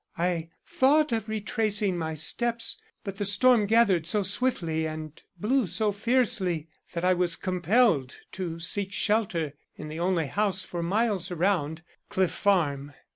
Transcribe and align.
I 0.17 0.49
thought 0.65 1.11
of 1.11 1.29
retracing 1.29 1.95
my 1.95 2.15
steps, 2.15 2.81
but 3.03 3.17
the 3.17 3.23
storm 3.23 3.67
gathered 3.67 4.07
so 4.07 4.23
swiftly 4.23 4.87
and 4.87 5.21
blew 5.37 5.67
so 5.67 5.91
fiercely 5.91 6.69
that 6.93 7.05
I 7.05 7.13
was 7.13 7.35
compelled 7.35 8.15
to 8.31 8.59
seek 8.59 8.93
shelter 8.93 9.53
in 9.75 9.89
the 9.89 9.99
only 9.99 10.25
house 10.25 10.65
for 10.65 10.81
miles 10.81 11.29
around 11.29 11.83
Cliff 12.09 12.31
Farm. 12.31 12.93